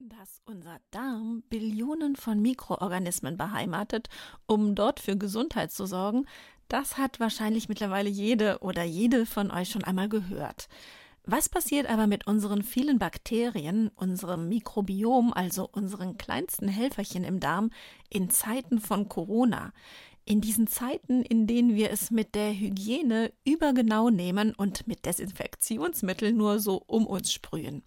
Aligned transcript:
Dass 0.00 0.40
unser 0.44 0.78
Darm 0.92 1.42
Billionen 1.50 2.14
von 2.14 2.40
Mikroorganismen 2.40 3.36
beheimatet, 3.36 4.08
um 4.46 4.76
dort 4.76 5.00
für 5.00 5.16
Gesundheit 5.16 5.72
zu 5.72 5.86
sorgen, 5.86 6.24
das 6.68 6.98
hat 6.98 7.18
wahrscheinlich 7.18 7.68
mittlerweile 7.68 8.08
jede 8.08 8.58
oder 8.60 8.84
jede 8.84 9.26
von 9.26 9.50
euch 9.50 9.70
schon 9.70 9.82
einmal 9.82 10.08
gehört. 10.08 10.68
Was 11.24 11.48
passiert 11.48 11.90
aber 11.90 12.06
mit 12.06 12.28
unseren 12.28 12.62
vielen 12.62 13.00
Bakterien, 13.00 13.90
unserem 13.96 14.48
Mikrobiom, 14.48 15.32
also 15.32 15.68
unseren 15.72 16.16
kleinsten 16.16 16.68
Helferchen 16.68 17.24
im 17.24 17.40
Darm, 17.40 17.70
in 18.08 18.30
Zeiten 18.30 18.80
von 18.80 19.08
Corona? 19.08 19.72
In 20.24 20.40
diesen 20.40 20.68
Zeiten, 20.68 21.22
in 21.22 21.48
denen 21.48 21.74
wir 21.74 21.90
es 21.90 22.12
mit 22.12 22.36
der 22.36 22.52
Hygiene 22.52 23.32
übergenau 23.44 24.10
nehmen 24.10 24.54
und 24.54 24.86
mit 24.86 25.06
Desinfektionsmitteln 25.06 26.36
nur 26.36 26.60
so 26.60 26.84
um 26.86 27.04
uns 27.04 27.32
sprühen. 27.32 27.82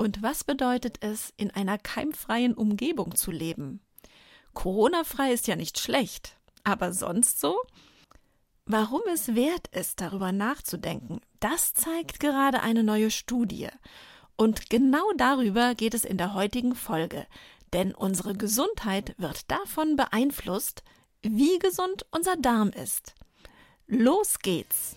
Und 0.00 0.22
was 0.22 0.44
bedeutet 0.44 0.96
es, 1.02 1.34
in 1.36 1.50
einer 1.50 1.76
keimfreien 1.76 2.54
Umgebung 2.54 3.16
zu 3.16 3.30
leben? 3.30 3.82
Corona-frei 4.54 5.30
ist 5.30 5.46
ja 5.46 5.56
nicht 5.56 5.78
schlecht, 5.78 6.38
aber 6.64 6.94
sonst 6.94 7.38
so? 7.38 7.58
Warum 8.64 9.02
es 9.12 9.34
wert 9.34 9.66
ist, 9.72 10.00
darüber 10.00 10.32
nachzudenken, 10.32 11.20
das 11.38 11.74
zeigt 11.74 12.18
gerade 12.18 12.62
eine 12.62 12.82
neue 12.82 13.10
Studie. 13.10 13.68
Und 14.36 14.70
genau 14.70 15.04
darüber 15.18 15.74
geht 15.74 15.92
es 15.92 16.06
in 16.06 16.16
der 16.16 16.32
heutigen 16.32 16.74
Folge, 16.74 17.26
denn 17.74 17.94
unsere 17.94 18.34
Gesundheit 18.34 19.14
wird 19.18 19.50
davon 19.50 19.96
beeinflusst, 19.96 20.82
wie 21.20 21.58
gesund 21.58 22.06
unser 22.10 22.36
Darm 22.36 22.70
ist. 22.70 23.14
Los 23.86 24.38
geht's! 24.38 24.96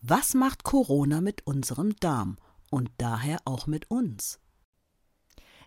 was 0.00 0.34
macht 0.34 0.64
Corona 0.64 1.20
mit 1.20 1.46
unserem 1.46 1.96
Darm 1.96 2.38
und 2.70 2.90
daher 2.98 3.38
auch 3.44 3.66
mit 3.66 3.90
uns? 3.90 4.40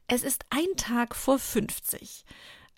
Es 0.08 0.24
ist 0.24 0.46
ein 0.50 0.76
Tag 0.78 1.16
vor 1.16 1.38
50. 1.38 2.26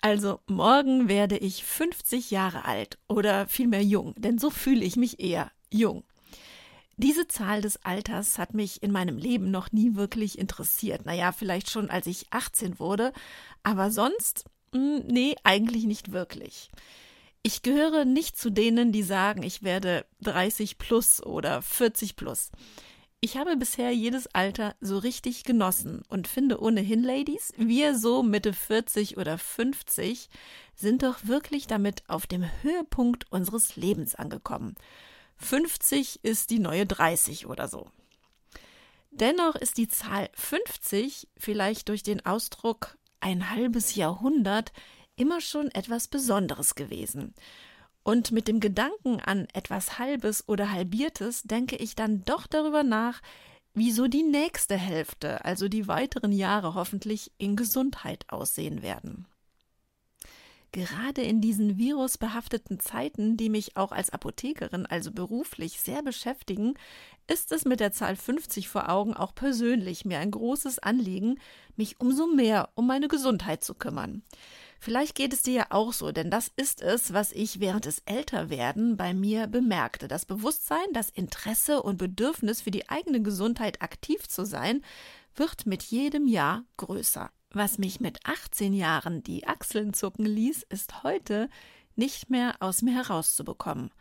Also 0.00 0.40
morgen 0.46 1.08
werde 1.08 1.38
ich 1.38 1.64
50 1.64 2.30
Jahre 2.30 2.64
alt 2.64 2.98
oder 3.08 3.46
vielmehr 3.46 3.82
jung, 3.82 4.14
denn 4.18 4.38
so 4.38 4.50
fühle 4.50 4.84
ich 4.84 4.96
mich 4.96 5.20
eher 5.20 5.50
jung. 5.70 6.04
Diese 6.96 7.26
Zahl 7.26 7.62
des 7.62 7.82
Alters 7.84 8.38
hat 8.38 8.52
mich 8.52 8.82
in 8.82 8.92
meinem 8.92 9.16
Leben 9.16 9.50
noch 9.50 9.72
nie 9.72 9.94
wirklich 9.94 10.38
interessiert. 10.38 11.06
Naja, 11.06 11.32
vielleicht 11.32 11.70
schon 11.70 11.88
als 11.88 12.06
ich 12.06 12.26
18 12.32 12.78
wurde, 12.78 13.12
aber 13.62 13.90
sonst, 13.90 14.44
hm, 14.74 15.04
nee, 15.06 15.34
eigentlich 15.42 15.84
nicht 15.84 16.12
wirklich. 16.12 16.70
Ich 17.44 17.62
gehöre 17.62 18.04
nicht 18.04 18.36
zu 18.36 18.50
denen, 18.50 18.92
die 18.92 19.02
sagen, 19.02 19.42
ich 19.42 19.64
werde 19.64 20.06
30 20.20 20.78
plus 20.78 21.20
oder 21.20 21.60
40 21.60 22.14
plus. 22.14 22.52
Ich 23.20 23.36
habe 23.36 23.56
bisher 23.56 23.90
jedes 23.92 24.32
Alter 24.32 24.76
so 24.80 24.98
richtig 24.98 25.42
genossen 25.42 26.02
und 26.08 26.28
finde 26.28 26.60
ohnehin, 26.60 27.02
Ladies, 27.02 27.52
wir 27.56 27.96
so 27.96 28.22
Mitte 28.22 28.52
40 28.52 29.16
oder 29.16 29.38
50 29.38 30.28
sind 30.74 31.02
doch 31.02 31.26
wirklich 31.26 31.66
damit 31.66 32.04
auf 32.08 32.26
dem 32.26 32.44
Höhepunkt 32.62 33.30
unseres 33.30 33.74
Lebens 33.74 34.14
angekommen. 34.14 34.76
50 35.36 36.24
ist 36.24 36.50
die 36.50 36.60
neue 36.60 36.86
30 36.86 37.46
oder 37.46 37.66
so. 37.66 37.88
Dennoch 39.10 39.56
ist 39.56 39.78
die 39.78 39.88
Zahl 39.88 40.30
50 40.34 41.28
vielleicht 41.36 41.88
durch 41.88 42.02
den 42.02 42.24
Ausdruck 42.24 42.96
ein 43.20 43.50
halbes 43.50 43.94
Jahrhundert 43.94 44.72
immer 45.16 45.40
schon 45.40 45.70
etwas 45.70 46.08
Besonderes 46.08 46.74
gewesen. 46.74 47.34
Und 48.04 48.32
mit 48.32 48.48
dem 48.48 48.60
Gedanken 48.60 49.20
an 49.20 49.46
etwas 49.52 49.98
Halbes 49.98 50.48
oder 50.48 50.72
Halbiertes 50.72 51.42
denke 51.42 51.76
ich 51.76 51.94
dann 51.94 52.24
doch 52.24 52.46
darüber 52.46 52.82
nach, 52.82 53.20
wieso 53.74 54.08
die 54.08 54.24
nächste 54.24 54.76
Hälfte, 54.76 55.44
also 55.44 55.68
die 55.68 55.88
weiteren 55.88 56.32
Jahre 56.32 56.74
hoffentlich 56.74 57.30
in 57.38 57.56
Gesundheit 57.56 58.24
aussehen 58.28 58.82
werden. 58.82 59.26
Gerade 60.72 61.20
in 61.20 61.42
diesen 61.42 61.76
virusbehafteten 61.76 62.80
Zeiten, 62.80 63.36
die 63.36 63.50
mich 63.50 63.76
auch 63.76 63.92
als 63.92 64.08
Apothekerin, 64.08 64.86
also 64.86 65.12
beruflich, 65.12 65.78
sehr 65.80 66.02
beschäftigen, 66.02 66.74
ist 67.26 67.52
es 67.52 67.66
mit 67.66 67.78
der 67.78 67.92
Zahl 67.92 68.16
50 68.16 68.68
vor 68.68 68.88
Augen 68.88 69.12
auch 69.12 69.34
persönlich 69.34 70.06
mir 70.06 70.18
ein 70.18 70.30
großes 70.30 70.78
Anliegen, 70.78 71.38
mich 71.76 72.00
umso 72.00 72.26
mehr 72.26 72.70
um 72.74 72.86
meine 72.86 73.08
Gesundheit 73.08 73.62
zu 73.62 73.74
kümmern. 73.74 74.22
Vielleicht 74.84 75.14
geht 75.14 75.32
es 75.32 75.42
dir 75.42 75.52
ja 75.54 75.66
auch 75.70 75.92
so, 75.92 76.10
denn 76.10 76.28
das 76.28 76.50
ist 76.56 76.82
es, 76.82 77.12
was 77.12 77.30
ich 77.30 77.60
während 77.60 77.84
des 77.84 78.00
Älterwerden 78.04 78.96
bei 78.96 79.14
mir 79.14 79.46
bemerkte. 79.46 80.08
Das 80.08 80.26
Bewusstsein, 80.26 80.92
das 80.92 81.08
Interesse 81.08 81.84
und 81.84 81.98
Bedürfnis 81.98 82.62
für 82.62 82.72
die 82.72 82.88
eigene 82.88 83.22
Gesundheit 83.22 83.80
aktiv 83.80 84.26
zu 84.26 84.44
sein, 84.44 84.82
wird 85.36 85.66
mit 85.66 85.84
jedem 85.84 86.26
Jahr 86.26 86.64
größer. 86.78 87.30
Was 87.52 87.78
mich 87.78 88.00
mit 88.00 88.26
18 88.26 88.72
Jahren 88.72 89.22
die 89.22 89.46
Achseln 89.46 89.94
zucken 89.94 90.26
ließ, 90.26 90.64
ist 90.68 91.04
heute 91.04 91.48
nicht 91.94 92.28
mehr 92.28 92.56
aus 92.58 92.82
mir 92.82 92.96
herauszubekommen. 92.96 93.92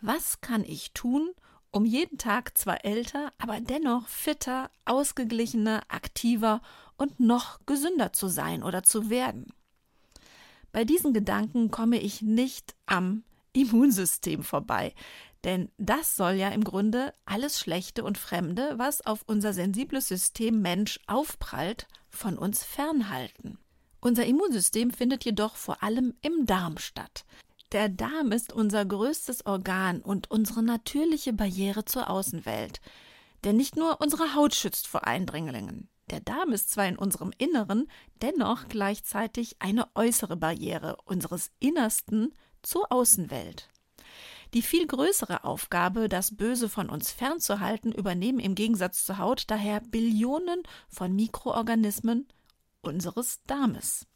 Was 0.00 0.40
kann 0.40 0.64
ich 0.64 0.94
tun, 0.94 1.30
um 1.70 1.84
jeden 1.84 2.18
Tag 2.18 2.58
zwar 2.58 2.84
älter, 2.84 3.32
aber 3.38 3.60
dennoch 3.60 4.08
fitter, 4.08 4.68
ausgeglichener, 4.84 5.82
aktiver 5.86 6.60
und 6.96 7.20
noch 7.20 7.60
gesünder 7.66 8.12
zu 8.12 8.26
sein 8.26 8.64
oder 8.64 8.82
zu 8.82 9.10
werden? 9.10 9.52
Bei 10.74 10.84
diesen 10.84 11.12
Gedanken 11.12 11.70
komme 11.70 12.00
ich 12.00 12.20
nicht 12.20 12.74
am 12.86 13.22
Immunsystem 13.52 14.42
vorbei, 14.42 14.92
denn 15.44 15.70
das 15.78 16.16
soll 16.16 16.32
ja 16.32 16.48
im 16.48 16.64
Grunde 16.64 17.12
alles 17.26 17.60
Schlechte 17.60 18.02
und 18.02 18.18
Fremde, 18.18 18.74
was 18.76 19.06
auf 19.06 19.22
unser 19.28 19.52
sensibles 19.52 20.08
System 20.08 20.62
Mensch 20.62 20.98
aufprallt, 21.06 21.86
von 22.10 22.36
uns 22.36 22.64
fernhalten. 22.64 23.56
Unser 24.00 24.26
Immunsystem 24.26 24.90
findet 24.90 25.24
jedoch 25.24 25.54
vor 25.54 25.80
allem 25.84 26.14
im 26.22 26.44
Darm 26.44 26.78
statt. 26.78 27.24
Der 27.70 27.88
Darm 27.88 28.32
ist 28.32 28.52
unser 28.52 28.84
größtes 28.84 29.46
Organ 29.46 30.02
und 30.02 30.28
unsere 30.32 30.64
natürliche 30.64 31.32
Barriere 31.32 31.84
zur 31.84 32.10
Außenwelt. 32.10 32.80
Denn 33.44 33.56
nicht 33.56 33.76
nur 33.76 34.00
unsere 34.00 34.34
Haut 34.34 34.56
schützt 34.56 34.88
vor 34.88 35.06
Eindringlingen. 35.06 35.88
Der 36.14 36.20
Darm 36.20 36.52
ist 36.52 36.70
zwar 36.70 36.86
in 36.86 36.96
unserem 36.96 37.32
Inneren, 37.38 37.88
dennoch 38.22 38.68
gleichzeitig 38.68 39.56
eine 39.58 39.88
äußere 39.96 40.36
Barriere 40.36 40.96
unseres 41.06 41.50
Innersten 41.58 42.32
zur 42.62 42.92
Außenwelt. 42.92 43.68
Die 44.54 44.62
viel 44.62 44.86
größere 44.86 45.42
Aufgabe, 45.42 46.08
das 46.08 46.36
Böse 46.36 46.68
von 46.68 46.88
uns 46.88 47.10
fernzuhalten, 47.10 47.90
übernehmen 47.90 48.38
im 48.38 48.54
Gegensatz 48.54 49.04
zur 49.04 49.18
Haut 49.18 49.50
daher 49.50 49.80
Billionen 49.80 50.62
von 50.88 51.16
Mikroorganismen 51.16 52.28
unseres 52.80 53.42
Darmes. 53.48 54.06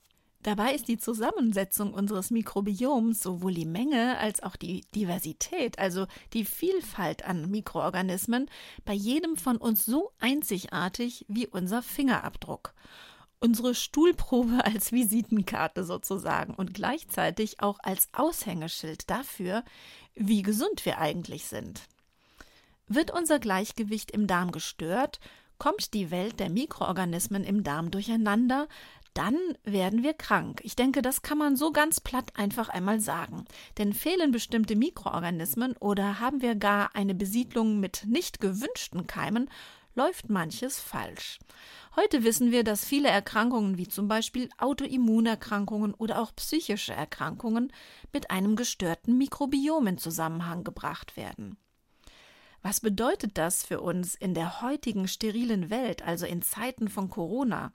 Dabei 0.42 0.72
ist 0.72 0.86
die 0.86 0.98
Zusammensetzung 0.98 1.92
unseres 1.92 2.30
Mikrobioms 2.30 3.20
sowohl 3.20 3.54
die 3.54 3.66
Menge 3.66 4.18
als 4.18 4.42
auch 4.42 4.54
die 4.54 4.82
Diversität, 4.94 5.78
also 5.80 6.06
die 6.32 6.44
Vielfalt 6.44 7.24
an 7.24 7.50
Mikroorganismen, 7.50 8.48
bei 8.84 8.92
jedem 8.92 9.36
von 9.36 9.56
uns 9.56 9.84
so 9.84 10.12
einzigartig 10.20 11.26
wie 11.28 11.48
unser 11.48 11.82
Fingerabdruck. 11.82 12.72
Unsere 13.40 13.74
Stuhlprobe 13.74 14.60
als 14.64 14.92
Visitenkarte 14.92 15.82
sozusagen 15.82 16.54
und 16.54 16.72
gleichzeitig 16.72 17.60
auch 17.60 17.80
als 17.82 18.08
Aushängeschild 18.12 19.10
dafür, 19.10 19.64
wie 20.14 20.42
gesund 20.42 20.84
wir 20.84 20.98
eigentlich 20.98 21.46
sind. 21.46 21.82
Wird 22.86 23.10
unser 23.10 23.40
Gleichgewicht 23.40 24.12
im 24.12 24.28
Darm 24.28 24.52
gestört, 24.52 25.18
kommt 25.58 25.92
die 25.92 26.10
Welt 26.10 26.40
der 26.40 26.50
Mikroorganismen 26.50 27.44
im 27.44 27.64
Darm 27.64 27.90
durcheinander, 27.90 28.68
dann 29.14 29.36
werden 29.64 30.02
wir 30.02 30.14
krank. 30.14 30.60
Ich 30.62 30.76
denke, 30.76 31.02
das 31.02 31.22
kann 31.22 31.38
man 31.38 31.56
so 31.56 31.72
ganz 31.72 32.00
platt 32.00 32.32
einfach 32.36 32.68
einmal 32.68 33.00
sagen. 33.00 33.44
Denn 33.78 33.92
fehlen 33.92 34.30
bestimmte 34.30 34.76
Mikroorganismen 34.76 35.76
oder 35.76 36.20
haben 36.20 36.42
wir 36.42 36.54
gar 36.54 36.94
eine 36.94 37.14
Besiedlung 37.14 37.80
mit 37.80 38.04
nicht 38.06 38.40
gewünschten 38.40 39.06
Keimen, 39.06 39.50
läuft 39.94 40.30
manches 40.30 40.78
falsch. 40.78 41.40
Heute 41.96 42.22
wissen 42.22 42.52
wir, 42.52 42.62
dass 42.62 42.84
viele 42.84 43.08
Erkrankungen 43.08 43.78
wie 43.78 43.88
zum 43.88 44.06
Beispiel 44.06 44.48
Autoimmunerkrankungen 44.58 45.92
oder 45.94 46.20
auch 46.20 46.32
psychische 46.36 46.92
Erkrankungen 46.92 47.72
mit 48.12 48.30
einem 48.30 48.54
gestörten 48.54 49.18
Mikrobiom 49.18 49.88
in 49.88 49.98
Zusammenhang 49.98 50.62
gebracht 50.62 51.16
werden. 51.16 51.56
Was 52.62 52.80
bedeutet 52.80 53.38
das 53.38 53.64
für 53.64 53.80
uns 53.80 54.14
in 54.14 54.34
der 54.34 54.62
heutigen 54.62 55.08
sterilen 55.08 55.70
Welt, 55.70 56.02
also 56.02 56.26
in 56.26 56.42
Zeiten 56.42 56.88
von 56.88 57.10
Corona? 57.10 57.72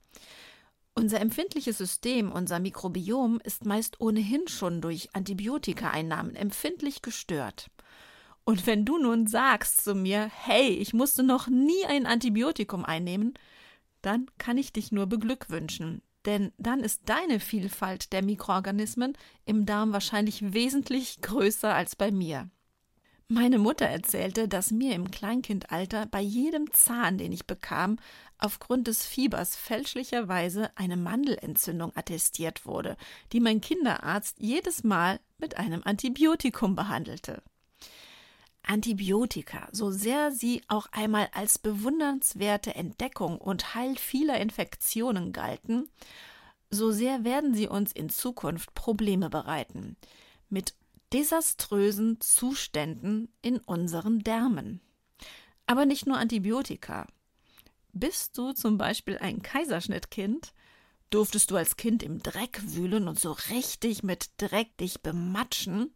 Unser 0.95 1.19
empfindliches 1.21 1.79
System, 1.79 2.31
unser 2.31 2.59
Mikrobiom, 2.59 3.39
ist 3.43 3.65
meist 3.65 3.99
ohnehin 3.99 4.47
schon 4.47 4.79
durch 4.79 5.09
Antibiotikaeinnahmen 5.13 6.35
empfindlich 6.35 7.01
gestört. 7.01 7.71
Und 8.45 8.67
wenn 8.67 8.85
du 8.85 8.97
nun 8.97 9.25
sagst 9.25 9.83
zu 9.83 9.95
mir, 9.95 10.29
hey, 10.33 10.67
ich 10.69 10.93
musste 10.93 11.23
noch 11.23 11.47
nie 11.47 11.85
ein 11.87 12.05
Antibiotikum 12.05 12.85
einnehmen, 12.85 13.33
dann 14.01 14.27
kann 14.37 14.57
ich 14.57 14.73
dich 14.73 14.91
nur 14.91 15.07
beglückwünschen, 15.07 16.01
denn 16.25 16.51
dann 16.57 16.81
ist 16.81 17.03
deine 17.05 17.39
Vielfalt 17.39 18.13
der 18.13 18.23
Mikroorganismen 18.23 19.17
im 19.45 19.65
Darm 19.65 19.93
wahrscheinlich 19.93 20.53
wesentlich 20.53 21.21
größer 21.21 21.73
als 21.73 21.95
bei 21.95 22.11
mir. 22.11 22.49
Meine 23.33 23.57
Mutter 23.57 23.87
erzählte, 23.87 24.47
dass 24.47 24.69
mir 24.69 24.93
im 24.93 25.09
Kleinkindalter 25.09 26.05
bei 26.05 26.21
jedem 26.21 26.71
Zahn, 26.71 27.17
den 27.17 27.31
ich 27.31 27.47
bekam, 27.47 27.97
aufgrund 28.37 28.85
des 28.85 29.03
Fiebers 29.03 29.55
fälschlicherweise 29.55 30.69
eine 30.75 30.97
Mandelentzündung 30.97 31.91
attestiert 31.95 32.67
wurde, 32.67 32.95
die 33.31 33.39
mein 33.39 33.59
Kinderarzt 33.59 34.37
jedes 34.39 34.83
Mal 34.83 35.19
mit 35.39 35.57
einem 35.57 35.81
Antibiotikum 35.83 36.75
behandelte. 36.75 37.41
Antibiotika, 38.61 39.67
so 39.71 39.89
sehr 39.89 40.31
sie 40.31 40.61
auch 40.67 40.85
einmal 40.91 41.27
als 41.33 41.57
bewundernswerte 41.57 42.75
Entdeckung 42.75 43.39
und 43.39 43.73
Heil 43.73 43.97
vieler 43.97 44.39
Infektionen 44.39 45.33
galten, 45.33 45.89
so 46.69 46.91
sehr 46.91 47.23
werden 47.23 47.55
sie 47.55 47.67
uns 47.67 47.93
in 47.93 48.09
Zukunft 48.09 48.75
Probleme 48.75 49.31
bereiten. 49.31 49.97
Mit 50.49 50.75
desaströsen 51.13 52.19
Zuständen 52.19 53.31
in 53.41 53.59
unseren 53.59 54.19
Därmen. 54.19 54.81
Aber 55.67 55.85
nicht 55.85 56.07
nur 56.07 56.17
Antibiotika. 56.17 57.07
Bist 57.93 58.37
du 58.37 58.53
zum 58.53 58.77
Beispiel 58.77 59.17
ein 59.19 59.41
Kaiserschnittkind? 59.41 60.53
Durftest 61.11 61.51
du 61.51 61.55
als 61.55 61.77
Kind 61.77 62.01
im 62.01 62.23
Dreck 62.23 62.59
wühlen 62.65 63.07
und 63.07 63.19
so 63.19 63.33
richtig 63.51 64.01
mit 64.01 64.31
Dreck 64.37 64.75
dich 64.77 65.01
bematschen? 65.03 65.93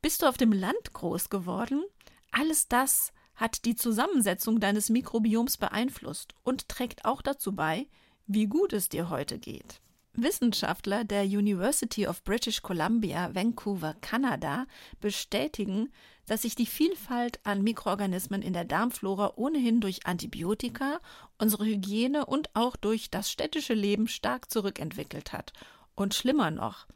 Bist 0.00 0.22
du 0.22 0.26
auf 0.26 0.38
dem 0.38 0.52
Land 0.52 0.94
groß 0.94 1.28
geworden? 1.28 1.84
Alles 2.30 2.66
das 2.66 3.12
hat 3.34 3.66
die 3.66 3.76
Zusammensetzung 3.76 4.60
deines 4.60 4.88
Mikrobioms 4.88 5.58
beeinflusst 5.58 6.34
und 6.42 6.68
trägt 6.68 7.04
auch 7.04 7.20
dazu 7.20 7.54
bei, 7.54 7.86
wie 8.26 8.46
gut 8.46 8.72
es 8.72 8.88
dir 8.88 9.10
heute 9.10 9.38
geht. 9.38 9.82
Wissenschaftler 10.16 11.04
der 11.04 11.24
University 11.24 12.06
of 12.06 12.22
British 12.22 12.62
Columbia, 12.62 13.34
Vancouver, 13.34 13.94
Kanada, 14.00 14.66
bestätigen, 15.00 15.92
dass 16.26 16.42
sich 16.42 16.54
die 16.54 16.66
Vielfalt 16.66 17.40
an 17.44 17.62
Mikroorganismen 17.62 18.40
in 18.40 18.52
der 18.52 18.64
Darmflora 18.64 19.32
ohnehin 19.36 19.80
durch 19.80 20.06
Antibiotika, 20.06 21.00
unsere 21.38 21.64
Hygiene 21.66 22.26
und 22.26 22.54
auch 22.54 22.76
durch 22.76 23.10
das 23.10 23.30
städtische 23.30 23.74
Leben 23.74 24.08
stark 24.08 24.50
zurückentwickelt 24.50 25.32
hat. 25.32 25.52
Und 25.94 26.14
schlimmer 26.14 26.50
noch, 26.50 26.86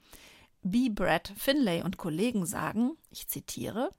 B. 0.62 0.88
Brad 0.88 1.32
Finlay 1.37 1.82
und 1.82 1.99
Kollegen 1.99 2.47
sagen, 2.47 2.97
ich 3.11 3.29
zitiere, 3.29 3.91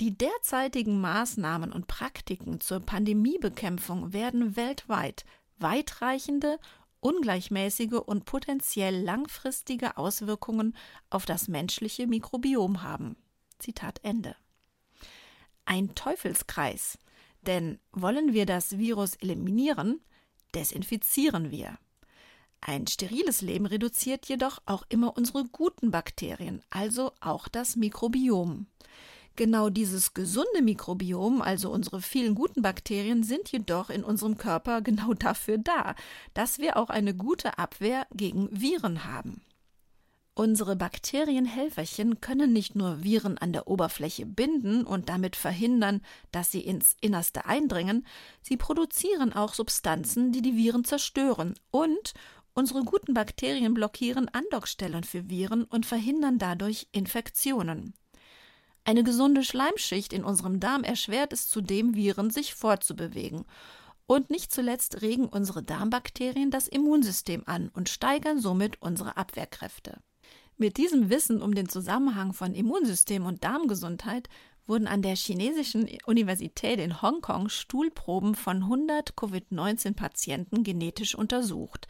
die 0.00 0.16
derzeitigen 0.16 1.00
Maßnahmen 1.00 1.72
und 1.72 1.86
Praktiken 1.86 2.60
zur 2.60 2.80
Pandemiebekämpfung 2.80 4.12
werden 4.12 4.56
weltweit 4.56 5.24
weitreichende 5.58 6.58
ungleichmäßige 7.02 8.00
und 8.06 8.24
potenziell 8.24 9.02
langfristige 9.02 9.96
Auswirkungen 9.96 10.76
auf 11.10 11.26
das 11.26 11.48
menschliche 11.48 12.06
Mikrobiom 12.06 12.82
haben. 12.82 13.16
Zitat 13.58 14.00
Ende. 14.02 14.36
Ein 15.64 15.94
Teufelskreis, 15.94 16.98
denn 17.42 17.78
wollen 17.92 18.32
wir 18.32 18.46
das 18.46 18.78
Virus 18.78 19.16
eliminieren, 19.16 20.00
desinfizieren 20.54 21.50
wir. 21.50 21.78
Ein 22.60 22.86
steriles 22.86 23.40
Leben 23.40 23.66
reduziert 23.66 24.26
jedoch 24.26 24.60
auch 24.66 24.84
immer 24.88 25.16
unsere 25.16 25.44
guten 25.44 25.90
Bakterien, 25.90 26.62
also 26.70 27.12
auch 27.20 27.48
das 27.48 27.74
Mikrobiom. 27.74 28.66
Genau 29.34 29.70
dieses 29.70 30.12
gesunde 30.12 30.60
Mikrobiom, 30.62 31.40
also 31.40 31.70
unsere 31.70 32.02
vielen 32.02 32.34
guten 32.34 32.60
Bakterien, 32.60 33.22
sind 33.22 33.50
jedoch 33.50 33.88
in 33.88 34.04
unserem 34.04 34.36
Körper 34.36 34.82
genau 34.82 35.14
dafür 35.18 35.58
da, 35.58 35.94
dass 36.34 36.58
wir 36.58 36.76
auch 36.76 36.90
eine 36.90 37.14
gute 37.14 37.58
Abwehr 37.58 38.06
gegen 38.12 38.48
Viren 38.50 39.04
haben. 39.04 39.42
Unsere 40.34 40.76
Bakterienhelferchen 40.76 42.22
können 42.22 42.54
nicht 42.54 42.74
nur 42.74 43.02
Viren 43.04 43.36
an 43.36 43.52
der 43.52 43.68
Oberfläche 43.68 44.24
binden 44.24 44.84
und 44.84 45.10
damit 45.10 45.36
verhindern, 45.36 46.00
dass 46.30 46.50
sie 46.50 46.62
ins 46.62 46.96
Innerste 47.02 47.44
eindringen, 47.44 48.06
sie 48.40 48.56
produzieren 48.56 49.34
auch 49.34 49.52
Substanzen, 49.52 50.32
die 50.32 50.40
die 50.40 50.56
Viren 50.56 50.84
zerstören 50.84 51.54
und 51.70 52.14
unsere 52.54 52.82
guten 52.82 53.12
Bakterien 53.12 53.74
blockieren 53.74 54.30
Andockstellen 54.30 55.04
für 55.04 55.28
Viren 55.28 55.64
und 55.64 55.84
verhindern 55.84 56.38
dadurch 56.38 56.86
Infektionen. 56.92 57.92
Eine 58.84 59.04
gesunde 59.04 59.44
Schleimschicht 59.44 60.12
in 60.12 60.24
unserem 60.24 60.58
Darm 60.58 60.82
erschwert 60.82 61.32
es 61.32 61.48
zudem, 61.48 61.94
Viren 61.94 62.30
sich 62.30 62.54
fortzubewegen. 62.54 63.44
Und 64.06 64.28
nicht 64.30 64.52
zuletzt 64.52 65.02
regen 65.02 65.26
unsere 65.26 65.62
Darmbakterien 65.62 66.50
das 66.50 66.66
Immunsystem 66.66 67.44
an 67.46 67.70
und 67.74 67.88
steigern 67.88 68.40
somit 68.40 68.82
unsere 68.82 69.16
Abwehrkräfte. 69.16 70.00
Mit 70.56 70.76
diesem 70.76 71.10
Wissen 71.10 71.40
um 71.40 71.54
den 71.54 71.68
Zusammenhang 71.68 72.32
von 72.32 72.54
Immunsystem 72.54 73.24
und 73.24 73.44
Darmgesundheit 73.44 74.28
wurden 74.66 74.86
an 74.86 75.02
der 75.02 75.16
chinesischen 75.16 75.88
Universität 76.04 76.78
in 76.78 77.02
Hongkong 77.02 77.48
Stuhlproben 77.48 78.34
von 78.34 78.64
100 78.64 79.16
Covid-19-Patienten 79.16 80.62
genetisch 80.62 81.14
untersucht. 81.14 81.88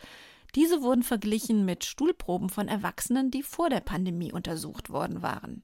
Diese 0.54 0.82
wurden 0.82 1.02
verglichen 1.02 1.64
mit 1.64 1.84
Stuhlproben 1.84 2.50
von 2.50 2.68
Erwachsenen, 2.68 3.30
die 3.30 3.42
vor 3.42 3.70
der 3.70 3.80
Pandemie 3.80 4.32
untersucht 4.32 4.90
worden 4.90 5.22
waren. 5.22 5.62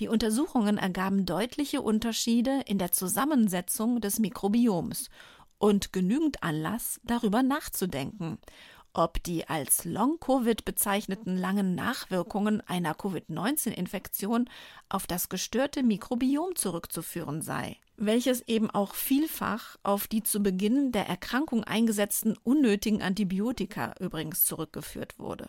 Die 0.00 0.08
Untersuchungen 0.08 0.76
ergaben 0.76 1.24
deutliche 1.24 1.80
Unterschiede 1.80 2.62
in 2.66 2.78
der 2.78 2.90
Zusammensetzung 2.90 4.00
des 4.00 4.18
Mikrobioms 4.18 5.08
und 5.58 5.92
genügend 5.92 6.42
Anlass, 6.42 7.00
darüber 7.04 7.42
nachzudenken, 7.44 8.38
ob 8.92 9.22
die 9.22 9.48
als 9.48 9.84
Long-Covid 9.84 10.64
bezeichneten 10.64 11.36
langen 11.36 11.74
Nachwirkungen 11.74 12.60
einer 12.62 12.94
Covid-19-Infektion 12.94 14.48
auf 14.88 15.06
das 15.06 15.28
gestörte 15.28 15.82
Mikrobiom 15.82 16.54
zurückzuführen 16.54 17.42
sei, 17.42 17.76
welches 17.96 18.42
eben 18.48 18.70
auch 18.70 18.94
vielfach 18.94 19.76
auf 19.82 20.06
die 20.08 20.22
zu 20.22 20.42
Beginn 20.42 20.92
der 20.92 21.08
Erkrankung 21.08 21.64
eingesetzten 21.64 22.36
unnötigen 22.42 23.02
Antibiotika 23.02 23.94
übrigens 24.00 24.44
zurückgeführt 24.44 25.18
wurde. 25.18 25.48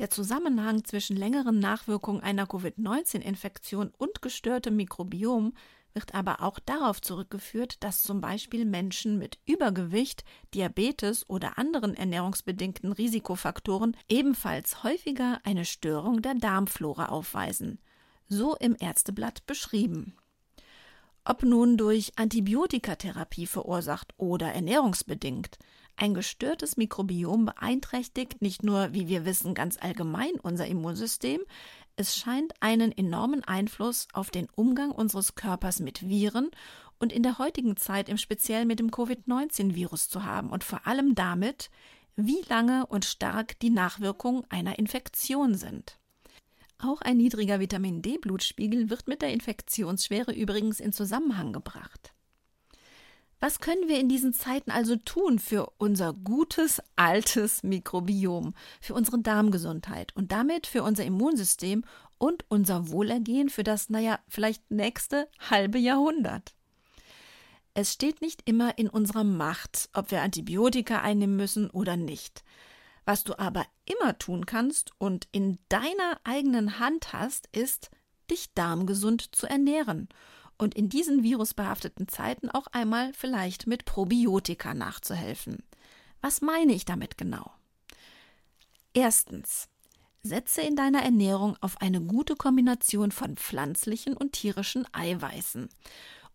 Der 0.00 0.08
Zusammenhang 0.08 0.82
zwischen 0.86 1.14
längeren 1.14 1.58
Nachwirkungen 1.58 2.22
einer 2.22 2.46
Covid-19-Infektion 2.46 3.92
und 3.98 4.22
gestörtem 4.22 4.74
Mikrobiom 4.76 5.52
wird 5.92 6.14
aber 6.14 6.40
auch 6.40 6.58
darauf 6.58 7.02
zurückgeführt, 7.02 7.84
dass 7.84 8.02
zum 8.02 8.22
Beispiel 8.22 8.64
Menschen 8.64 9.18
mit 9.18 9.38
Übergewicht, 9.44 10.24
Diabetes 10.54 11.28
oder 11.28 11.58
anderen 11.58 11.92
ernährungsbedingten 11.92 12.92
Risikofaktoren 12.92 13.94
ebenfalls 14.08 14.84
häufiger 14.84 15.38
eine 15.44 15.66
Störung 15.66 16.22
der 16.22 16.34
Darmflora 16.34 17.10
aufweisen. 17.10 17.78
So 18.26 18.56
im 18.56 18.76
Ärzteblatt 18.80 19.44
beschrieben. 19.44 20.16
Ob 21.26 21.42
nun 21.42 21.76
durch 21.76 22.12
Antibiotikatherapie 22.16 23.46
verursacht 23.46 24.14
oder 24.16 24.50
ernährungsbedingt, 24.50 25.58
ein 26.00 26.14
gestörtes 26.14 26.76
Mikrobiom 26.76 27.44
beeinträchtigt 27.44 28.40
nicht 28.40 28.62
nur, 28.62 28.94
wie 28.94 29.06
wir 29.06 29.26
wissen, 29.26 29.54
ganz 29.54 29.76
allgemein 29.80 30.32
unser 30.40 30.66
Immunsystem, 30.66 31.42
es 31.96 32.16
scheint 32.16 32.54
einen 32.60 32.90
enormen 32.92 33.44
Einfluss 33.44 34.08
auf 34.14 34.30
den 34.30 34.48
Umgang 34.54 34.90
unseres 34.90 35.34
Körpers 35.34 35.80
mit 35.80 36.08
Viren 36.08 36.50
und 36.98 37.12
in 37.12 37.22
der 37.22 37.36
heutigen 37.38 37.76
Zeit 37.76 38.08
im 38.08 38.16
Speziellen 38.16 38.66
mit 38.66 38.78
dem 38.78 38.90
Covid-19-Virus 38.90 40.08
zu 40.08 40.24
haben 40.24 40.48
und 40.48 40.64
vor 40.64 40.86
allem 40.86 41.14
damit, 41.14 41.70
wie 42.16 42.40
lange 42.48 42.86
und 42.86 43.04
stark 43.04 43.58
die 43.60 43.70
Nachwirkungen 43.70 44.44
einer 44.48 44.78
Infektion 44.78 45.54
sind. 45.54 45.98
Auch 46.78 47.02
ein 47.02 47.18
niedriger 47.18 47.60
Vitamin 47.60 48.00
D-Blutspiegel 48.00 48.88
wird 48.88 49.06
mit 49.06 49.20
der 49.20 49.34
Infektionsschwere 49.34 50.32
übrigens 50.32 50.80
in 50.80 50.94
Zusammenhang 50.94 51.52
gebracht. 51.52 52.14
Was 53.42 53.58
können 53.58 53.88
wir 53.88 53.98
in 53.98 54.10
diesen 54.10 54.34
Zeiten 54.34 54.70
also 54.70 54.96
tun 54.96 55.38
für 55.38 55.72
unser 55.78 56.12
gutes, 56.12 56.82
altes 56.96 57.62
Mikrobiom, 57.62 58.54
für 58.82 58.92
unsere 58.92 59.18
Darmgesundheit 59.18 60.14
und 60.14 60.30
damit 60.30 60.66
für 60.66 60.82
unser 60.82 61.06
Immunsystem 61.06 61.82
und 62.18 62.44
unser 62.48 62.90
Wohlergehen 62.90 63.48
für 63.48 63.64
das, 63.64 63.88
naja, 63.88 64.18
vielleicht 64.28 64.70
nächste 64.70 65.26
halbe 65.48 65.78
Jahrhundert? 65.78 66.54
Es 67.72 67.94
steht 67.94 68.20
nicht 68.20 68.42
immer 68.44 68.76
in 68.76 68.90
unserer 68.90 69.24
Macht, 69.24 69.88
ob 69.94 70.10
wir 70.10 70.20
Antibiotika 70.20 71.00
einnehmen 71.00 71.36
müssen 71.36 71.70
oder 71.70 71.96
nicht. 71.96 72.44
Was 73.06 73.24
du 73.24 73.38
aber 73.38 73.64
immer 73.86 74.18
tun 74.18 74.44
kannst 74.44 74.92
und 74.98 75.28
in 75.32 75.58
deiner 75.70 76.20
eigenen 76.24 76.78
Hand 76.78 77.14
hast, 77.14 77.48
ist, 77.52 77.90
dich 78.30 78.52
darmgesund 78.52 79.34
zu 79.34 79.46
ernähren 79.46 80.10
und 80.60 80.74
in 80.74 80.90
diesen 80.90 81.22
virusbehafteten 81.22 82.06
Zeiten 82.06 82.50
auch 82.50 82.66
einmal 82.68 83.12
vielleicht 83.14 83.66
mit 83.66 83.86
Probiotika 83.86 84.74
nachzuhelfen. 84.74 85.62
Was 86.20 86.42
meine 86.42 86.74
ich 86.74 86.84
damit 86.84 87.16
genau? 87.16 87.50
Erstens. 88.92 89.68
Setze 90.22 90.60
in 90.60 90.76
deiner 90.76 91.02
Ernährung 91.02 91.56
auf 91.62 91.80
eine 91.80 92.02
gute 92.02 92.36
Kombination 92.36 93.10
von 93.10 93.36
pflanzlichen 93.36 94.14
und 94.14 94.32
tierischen 94.32 94.86
Eiweißen. 94.92 95.70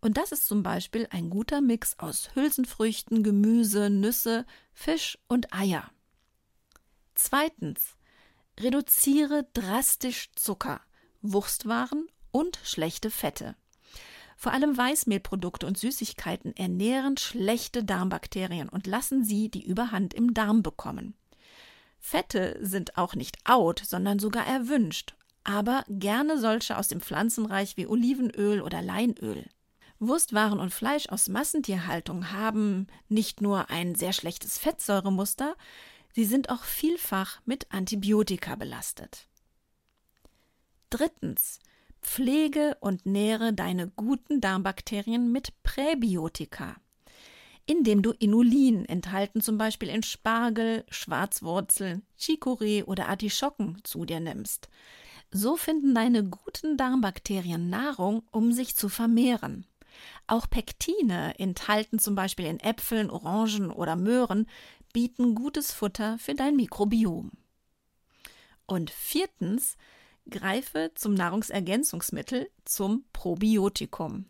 Und 0.00 0.16
das 0.16 0.32
ist 0.32 0.48
zum 0.48 0.64
Beispiel 0.64 1.06
ein 1.10 1.30
guter 1.30 1.60
Mix 1.60 1.96
aus 2.00 2.34
Hülsenfrüchten, 2.34 3.22
Gemüse, 3.22 3.90
Nüsse, 3.90 4.44
Fisch 4.72 5.18
und 5.28 5.54
Eier. 5.54 5.88
Zweitens. 7.14 7.94
Reduziere 8.58 9.46
drastisch 9.52 10.32
Zucker, 10.34 10.80
Wurstwaren 11.22 12.08
und 12.32 12.58
schlechte 12.64 13.10
Fette. 13.10 13.54
Vor 14.36 14.52
allem 14.52 14.76
Weißmehlprodukte 14.76 15.66
und 15.66 15.78
Süßigkeiten 15.78 16.54
ernähren 16.54 17.16
schlechte 17.16 17.82
Darmbakterien 17.82 18.68
und 18.68 18.86
lassen 18.86 19.24
sie 19.24 19.50
die 19.50 19.64
Überhand 19.64 20.12
im 20.12 20.34
Darm 20.34 20.62
bekommen. 20.62 21.14
Fette 21.98 22.58
sind 22.60 22.98
auch 22.98 23.14
nicht 23.14 23.38
out, 23.44 23.82
sondern 23.84 24.18
sogar 24.18 24.46
erwünscht, 24.46 25.16
aber 25.42 25.84
gerne 25.88 26.38
solche 26.38 26.76
aus 26.76 26.88
dem 26.88 27.00
Pflanzenreich 27.00 27.76
wie 27.76 27.86
Olivenöl 27.86 28.60
oder 28.60 28.82
Leinöl. 28.82 29.46
Wurstwaren 29.98 30.60
und 30.60 30.74
Fleisch 30.74 31.08
aus 31.08 31.28
Massentierhaltung 31.28 32.30
haben 32.30 32.86
nicht 33.08 33.40
nur 33.40 33.70
ein 33.70 33.94
sehr 33.94 34.12
schlechtes 34.12 34.58
Fettsäuremuster, 34.58 35.56
sie 36.12 36.26
sind 36.26 36.50
auch 36.50 36.64
vielfach 36.64 37.40
mit 37.46 37.72
Antibiotika 37.72 38.54
belastet. 38.56 39.26
Drittens. 40.90 41.58
Pflege 42.06 42.76
und 42.80 43.04
nähre 43.04 43.52
deine 43.52 43.88
guten 43.88 44.40
Darmbakterien 44.40 45.32
mit 45.32 45.52
Präbiotika, 45.64 46.76
indem 47.66 48.00
du 48.00 48.12
Inulin, 48.12 48.86
enthalten 48.86 49.42
zum 49.42 49.58
Beispiel 49.58 49.88
in 49.88 50.02
Spargel, 50.02 50.86
Schwarzwurzeln, 50.88 52.06
Chicorée 52.18 52.84
oder 52.84 53.08
Artischocken, 53.08 53.80
zu 53.82 54.06
dir 54.06 54.20
nimmst. 54.20 54.70
So 55.32 55.56
finden 55.56 55.94
deine 55.94 56.24
guten 56.24 56.78
Darmbakterien 56.78 57.68
Nahrung, 57.68 58.22
um 58.30 58.52
sich 58.52 58.76
zu 58.76 58.88
vermehren. 58.88 59.66
Auch 60.28 60.48
Pektine, 60.48 61.38
enthalten 61.38 61.98
zum 61.98 62.14
Beispiel 62.14 62.46
in 62.46 62.60
Äpfeln, 62.60 63.10
Orangen 63.10 63.70
oder 63.70 63.96
Möhren, 63.96 64.48
bieten 64.94 65.34
gutes 65.34 65.72
Futter 65.72 66.18
für 66.18 66.34
dein 66.34 66.56
Mikrobiom. 66.56 67.32
Und 68.64 68.90
viertens, 68.90 69.76
greife 70.30 70.92
zum 70.94 71.14
Nahrungsergänzungsmittel, 71.14 72.48
zum 72.64 73.04
Probiotikum. 73.12 74.26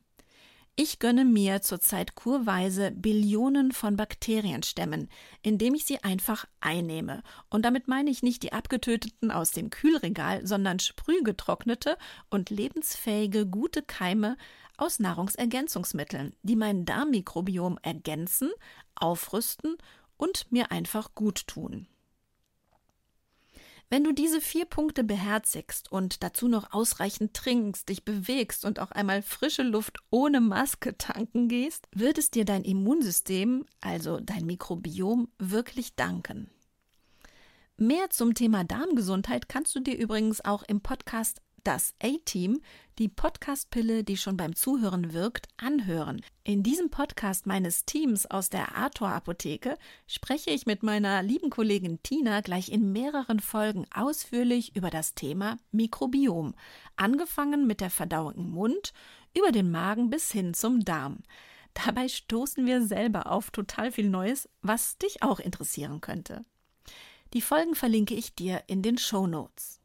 Ich 0.79 0.99
gönne 0.99 1.25
mir 1.25 1.63
zurzeit 1.63 2.17
kurweise 2.17 2.91
Billionen 2.91 3.73
von 3.73 3.97
Bakterienstämmen, 3.97 5.09
indem 5.41 5.75
ich 5.75 5.87
sie 5.87 6.05
einfach 6.05 6.45
einnehme. 6.61 7.23
Und 7.49 7.65
damit 7.65 7.89
meine 7.89 8.11
ich 8.11 8.23
nicht 8.23 8.43
die 8.43 8.53
abgetöteten 8.53 9.31
aus 9.31 9.53
dem 9.53 9.71
Kühlregal, 9.71 10.47
sondern 10.47 10.79
sprühgetrocknete 10.79 11.97
und 12.29 12.51
lebensfähige 12.51 13.47
gute 13.47 13.81
Keime 13.81 14.37
aus 14.77 14.99
Nahrungsergänzungsmitteln, 14.99 16.37
die 16.43 16.57
mein 16.57 16.85
Darmmikrobiom 16.85 17.79
ergänzen, 17.81 18.51
aufrüsten 18.97 19.79
und 20.19 20.53
mir 20.53 20.71
einfach 20.73 21.15
gut 21.15 21.47
tun. 21.47 21.87
Wenn 23.89 24.03
du 24.03 24.13
diese 24.13 24.41
vier 24.41 24.65
Punkte 24.65 25.05
beherzigst 25.05 25.93
und 25.93 26.25
dazu 26.25 26.49
noch 26.49 26.73
ausreichend 26.73 27.35
trinkst, 27.35 27.89
dich 27.89 28.05
bewegst 28.05 28.65
und 28.65 28.81
auch 28.81 28.91
einmal 28.91 29.23
frische 29.23 29.63
Luft 29.63 29.99
ohne 30.11 30.41
Maske 30.41 30.99
tanken 30.99 31.47
gehst, 31.47 31.87
wird 31.93 32.19
es 32.19 32.33
dir 32.33 32.45
dein 32.45 32.65
Immunsystem, 32.65 33.65
also 33.81 34.19
dein 34.19 34.45
Mikrobiom, 34.45 35.29
wirklich 35.39 35.95
danken. 35.95 36.51
Mehr 37.77 38.11
zum 38.11 38.35
Thema 38.35 38.65
Darmgesundheit 38.65 39.49
kannst 39.49 39.77
du 39.77 39.81
dir 39.81 39.97
übrigens 39.97 40.45
auch 40.45 40.65
im 40.65 40.81
Podcast 40.81 41.41
das 41.67 41.95
A-Team, 42.01 42.61
die 42.99 43.09
Podcastpille, 43.09 44.05
die 44.05 44.17
schon 44.17 44.37
beim 44.37 44.55
Zuhören 44.55 45.13
wirkt, 45.13 45.49
anhören. 45.57 46.23
In 46.45 46.63
diesem 46.63 46.91
Podcast 46.91 47.47
meines 47.47 47.85
Teams 47.85 48.25
aus 48.27 48.51
der 48.51 48.77
Arthur 48.77 49.09
Apotheke 49.09 49.77
spreche 50.07 50.51
ich 50.51 50.67
mit 50.67 50.85
meiner 50.85 51.25
lieben 51.25 51.51
Kollegin 51.51 52.01
Tina 52.05 52.41
gleich 52.41 52.71
in 52.71 52.93
mehreren 52.93 53.41
Folgen 53.41 53.85
ausführlich 53.93 54.77
über 54.77 54.91
das 54.91 55.15
Thema 55.15 55.59
Mikrobiom, 55.73 56.55
angefangen 56.95 57.67
mit 57.67 57.81
der 57.81 57.91
Verdauung 57.91 58.35
im 58.35 58.51
Mund, 58.51 58.93
über 59.37 59.51
den 59.51 59.71
Magen 59.71 60.09
bis 60.09 60.31
hin 60.31 60.55
zum 60.55 60.85
Darm. 60.85 61.19
Dabei 61.75 62.07
stoßen 62.07 62.65
wir 62.65 62.87
selber 62.87 63.31
auf 63.31 63.51
total 63.51 63.91
viel 63.91 64.09
Neues, 64.09 64.49
was 64.63 64.99
dich 64.99 65.23
auch 65.25 65.41
interessieren 65.41 66.01
könnte. 66.01 66.45
Die 67.35 67.43
Folgen 67.43 67.75
verlinke 67.75 68.15
ich 68.15 68.37
dir 68.37 68.63
in 68.69 68.83
den 68.83 68.99
Show 68.99 69.27
Notes. 69.27 69.81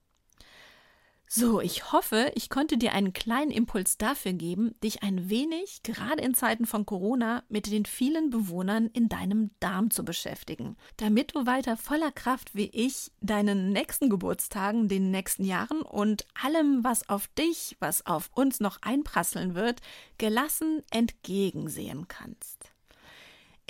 So, 1.33 1.61
ich 1.61 1.93
hoffe, 1.93 2.29
ich 2.35 2.49
konnte 2.49 2.77
dir 2.77 2.91
einen 2.91 3.13
kleinen 3.13 3.51
Impuls 3.51 3.97
dafür 3.97 4.33
geben, 4.33 4.75
dich 4.83 5.01
ein 5.01 5.29
wenig, 5.29 5.81
gerade 5.81 6.21
in 6.21 6.33
Zeiten 6.33 6.65
von 6.65 6.85
Corona, 6.85 7.43
mit 7.47 7.71
den 7.71 7.85
vielen 7.85 8.29
Bewohnern 8.29 8.87
in 8.87 9.07
deinem 9.07 9.51
Darm 9.61 9.91
zu 9.91 10.03
beschäftigen, 10.03 10.75
damit 10.97 11.33
du 11.33 11.45
weiter 11.45 11.77
voller 11.77 12.11
Kraft 12.11 12.53
wie 12.53 12.69
ich 12.73 13.13
deinen 13.21 13.71
nächsten 13.71 14.09
Geburtstagen, 14.09 14.89
den 14.89 15.09
nächsten 15.09 15.45
Jahren 15.45 15.83
und 15.83 16.27
allem, 16.33 16.83
was 16.83 17.07
auf 17.07 17.27
dich, 17.27 17.77
was 17.79 18.05
auf 18.05 18.29
uns 18.33 18.59
noch 18.59 18.81
einprasseln 18.81 19.55
wird, 19.55 19.79
gelassen 20.17 20.83
entgegensehen 20.91 22.09
kannst. 22.09 22.70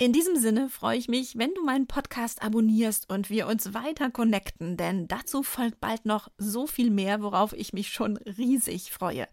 In 0.02 0.12
diesem 0.12 0.34
Sinne 0.34 0.68
freue 0.68 0.98
ich 0.98 1.06
mich, 1.06 1.38
wenn 1.38 1.54
du 1.54 1.62
meinen 1.62 1.86
Podcast 1.86 2.42
abonnierst 2.42 3.08
und 3.08 3.30
wir 3.30 3.46
uns 3.46 3.72
weiter 3.72 4.10
connecten, 4.10 4.76
denn 4.76 5.06
dazu 5.06 5.44
folgt 5.44 5.78
bald 5.78 6.06
noch 6.06 6.28
so 6.38 6.66
viel 6.66 6.90
mehr, 6.90 7.22
worauf 7.22 7.52
ich 7.52 7.72
mich 7.72 7.92
schon 7.92 8.16
riesig 8.16 8.90
freue. 8.90 9.28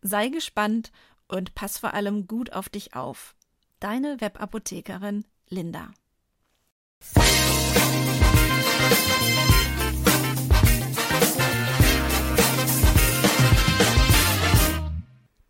Sei 0.00 0.30
gespannt 0.30 0.90
und 1.28 1.54
pass 1.54 1.76
vor 1.76 1.92
allem 1.92 2.26
gut 2.26 2.54
auf 2.54 2.70
dich 2.70 2.94
auf. 2.94 3.36
Deine 3.78 4.18
Webapothekerin 4.18 5.26
Linda. 5.50 5.92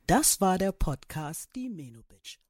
Das 0.08 0.40
war 0.40 0.58
der 0.58 0.72
Podcast 0.72 1.50
Die 1.54 1.68
Menobitch 1.68 2.40